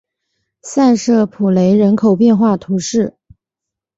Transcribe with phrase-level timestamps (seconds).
[0.63, 3.15] 塞舍普雷人口变化图示